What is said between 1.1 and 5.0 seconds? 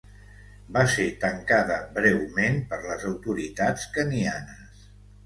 tancada breument per les autoritats kenyanes.